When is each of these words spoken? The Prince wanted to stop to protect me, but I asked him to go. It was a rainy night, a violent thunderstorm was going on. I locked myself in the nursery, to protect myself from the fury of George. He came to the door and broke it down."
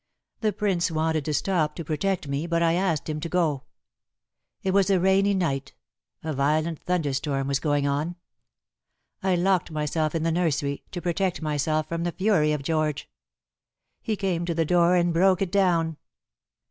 The 0.39 0.51
Prince 0.51 0.89
wanted 0.89 1.25
to 1.25 1.33
stop 1.35 1.75
to 1.75 1.85
protect 1.85 2.27
me, 2.27 2.47
but 2.47 2.63
I 2.63 2.73
asked 2.73 3.07
him 3.07 3.19
to 3.19 3.29
go. 3.29 3.65
It 4.63 4.71
was 4.71 4.89
a 4.89 4.99
rainy 4.99 5.35
night, 5.35 5.75
a 6.23 6.33
violent 6.33 6.79
thunderstorm 6.79 7.45
was 7.47 7.59
going 7.59 7.85
on. 7.85 8.15
I 9.21 9.35
locked 9.35 9.69
myself 9.69 10.15
in 10.15 10.23
the 10.23 10.31
nursery, 10.31 10.81
to 10.89 11.03
protect 11.03 11.43
myself 11.43 11.87
from 11.87 12.03
the 12.03 12.11
fury 12.13 12.51
of 12.51 12.63
George. 12.63 13.11
He 14.01 14.15
came 14.15 14.43
to 14.45 14.55
the 14.55 14.65
door 14.65 14.95
and 14.95 15.13
broke 15.13 15.39
it 15.43 15.51
down." 15.51 15.97